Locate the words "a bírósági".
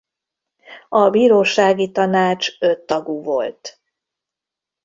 0.89-1.91